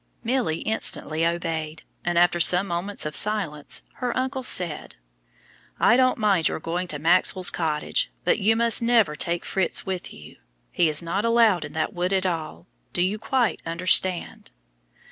Milly 0.23 0.61
instantly 0.61 1.23
obeyed, 1.27 1.83
and 2.03 2.17
after 2.17 2.39
some 2.39 2.65
moments 2.65 3.05
of 3.05 3.15
silence 3.15 3.83
her 3.97 4.17
uncle 4.17 4.41
said, 4.41 4.95
"I 5.79 5.95
don't 5.95 6.17
mind 6.17 6.47
your 6.47 6.59
going 6.59 6.87
to 6.87 6.97
Maxwell's 6.97 7.51
cottage, 7.51 8.09
but 8.23 8.39
you 8.39 8.55
must 8.55 8.81
never 8.81 9.15
take 9.15 9.45
Fritz 9.45 9.85
with 9.85 10.11
you. 10.11 10.37
He 10.71 10.89
is 10.89 11.03
not 11.03 11.23
allowed 11.23 11.63
in 11.63 11.73
that 11.73 11.93
wood 11.93 12.13
at 12.13 12.25
all. 12.25 12.65
Do 12.93 13.03
you 13.03 13.19
quite 13.19 13.61
understand?" 13.63 14.49